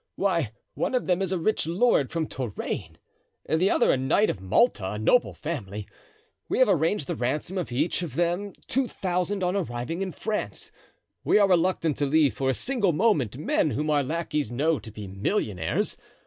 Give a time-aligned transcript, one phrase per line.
[0.15, 2.97] "Why, one of them is a rich lord from Touraine
[3.45, 5.87] and the other a knight of Malta, of noble family.
[6.49, 10.71] We have arranged the ransom of each of them—2,000 on arriving in France.
[11.23, 14.89] We are reluctant to leave for a single moment men whom our lackeys know to
[14.91, 15.97] be millionaires.